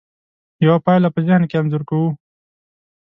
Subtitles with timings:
[0.65, 2.09] یوه پایله په ذهن کې انځور کوو.